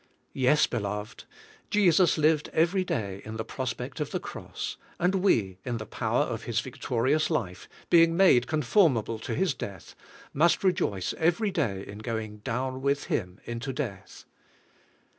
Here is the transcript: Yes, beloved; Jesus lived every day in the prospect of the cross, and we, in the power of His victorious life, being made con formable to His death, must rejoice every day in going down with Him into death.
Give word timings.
Yes, 0.33 0.65
beloved; 0.65 1.25
Jesus 1.69 2.17
lived 2.17 2.49
every 2.53 2.83
day 2.83 3.21
in 3.23 3.37
the 3.37 3.45
prospect 3.45 3.99
of 3.99 4.09
the 4.09 4.19
cross, 4.19 4.77
and 4.97 5.13
we, 5.13 5.59
in 5.63 5.77
the 5.77 5.85
power 5.85 6.23
of 6.23 6.45
His 6.45 6.59
victorious 6.59 7.29
life, 7.29 7.69
being 7.91 8.17
made 8.17 8.47
con 8.47 8.63
formable 8.63 9.21
to 9.21 9.35
His 9.35 9.53
death, 9.53 9.93
must 10.33 10.63
rejoice 10.63 11.13
every 11.19 11.51
day 11.51 11.85
in 11.85 11.99
going 11.99 12.37
down 12.37 12.81
with 12.81 13.03
Him 13.13 13.39
into 13.45 13.71
death. 13.71 14.25